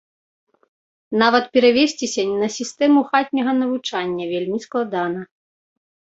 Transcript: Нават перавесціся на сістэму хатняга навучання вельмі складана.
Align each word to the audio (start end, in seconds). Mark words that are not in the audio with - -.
Нават 1.21 1.45
перавесціся 1.57 2.21
на 2.41 2.47
сістэму 2.57 2.99
хатняга 3.11 3.51
навучання 3.61 4.23
вельмі 4.35 4.59
складана. 4.67 5.21